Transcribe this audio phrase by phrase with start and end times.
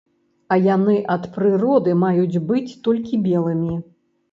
[0.53, 3.79] А яны ад прыроды маюць быць толькі белымі.